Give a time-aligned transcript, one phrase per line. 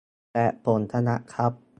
[0.31, 1.51] แต่ผมชนะครับ